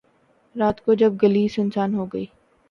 رات 0.55 0.79
کو 0.85 0.93
جب 0.93 1.11
گلی 1.23 1.47
سنسان 1.47 1.93
ہو 1.93 2.05
گئی 2.05 2.25